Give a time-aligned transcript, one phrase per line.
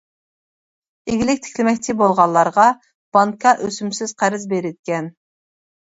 [1.13, 2.67] ئىگىلىك تىكلىمەكچى بولغانلارغا
[3.19, 5.17] بانكا ئۆسۈمسىز قەرز بېرىدىكەن.